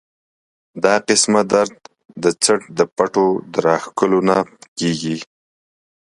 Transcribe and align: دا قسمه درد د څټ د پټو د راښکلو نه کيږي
دا 0.83 0.93
قسمه 1.07 1.41
درد 1.51 1.75
د 2.23 2.25
څټ 2.43 2.61
د 2.77 2.79
پټو 2.95 3.27
د 3.51 3.53
راښکلو 3.65 4.19
نه 4.29 4.37
کيږي 4.77 5.17